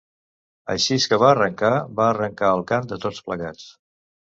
[0.75, 3.71] Aixís que va arrencar, va arrencar el cant de tots plegats